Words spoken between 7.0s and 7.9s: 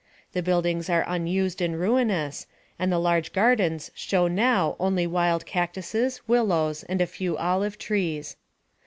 a few olive